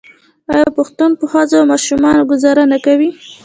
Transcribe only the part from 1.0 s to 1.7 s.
په ښځو او